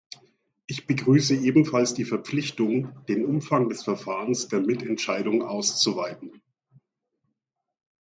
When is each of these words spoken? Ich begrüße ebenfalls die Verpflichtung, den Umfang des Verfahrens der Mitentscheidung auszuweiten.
Ich 0.65 0.87
begrüße 0.87 1.35
ebenfalls 1.35 1.93
die 1.93 2.05
Verpflichtung, 2.05 2.91
den 3.05 3.23
Umfang 3.23 3.69
des 3.69 3.83
Verfahrens 3.83 4.47
der 4.47 4.59
Mitentscheidung 4.59 5.43
auszuweiten. 5.43 6.41